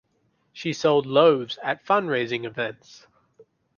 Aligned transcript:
She 0.51 0.73
sold 0.73 1.05
loaves 1.05 1.59
at 1.61 1.85
fundraising 1.85 2.45
events. 2.45 3.05